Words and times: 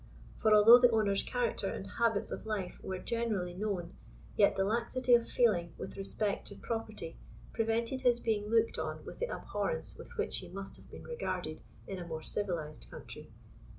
For 0.35 0.51
although 0.55 0.79
the 0.79 0.89
owner's 0.89 1.21
character 1.21 1.69
and 1.69 1.85
habits 1.85 2.31
of 2.31 2.47
life 2.47 2.83
were 2.83 2.97
generally 2.97 3.53
known, 3.53 3.93
yet 4.35 4.55
the 4.55 4.63
laxity 4.63 5.13
of 5.13 5.27
feeling 5.29 5.75
with 5.77 5.95
respect 5.95 6.47
to 6.47 6.55
property 6.55 7.19
prevented 7.53 8.01
his 8.01 8.19
being 8.19 8.49
looked 8.49 8.79
on 8.79 9.05
with 9.05 9.19
the 9.19 9.27
abhorrence 9.29 9.95
with 9.95 10.17
which 10.17 10.37
he 10.39 10.49
must 10.49 10.75
have 10.77 10.89
been 10.89 11.03
regarded 11.03 11.61
in 11.85 11.99
a 11.99 12.07
more 12.07 12.23
civilized 12.23 12.87
country. 12.89 13.31